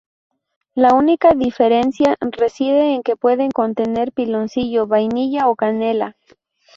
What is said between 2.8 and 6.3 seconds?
en que pueden contener piloncillo, vainilla o canela.